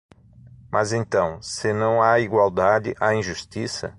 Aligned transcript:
Mas 0.71 0.93
então, 0.93 1.39
se 1.43 1.71
não 1.71 2.01
há 2.01 2.19
igualdade, 2.19 2.95
há 2.99 3.13
injustiça? 3.13 3.87